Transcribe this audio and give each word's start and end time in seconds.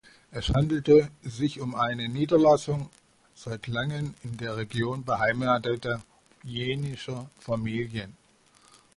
Es 0.31 0.49
handelte 0.49 1.11
sich 1.21 1.59
um 1.61 1.75
eine 1.75 2.09
Niederlassung 2.09 2.89
seit 3.35 3.67
langem 3.67 4.15
in 4.23 4.35
der 4.35 4.57
Region 4.57 5.05
beheimateter 5.05 6.01
jenischer 6.41 7.29
Familien. 7.39 8.17